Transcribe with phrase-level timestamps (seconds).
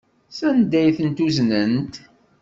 [0.37, 1.93] Sanda ay tent-uznent?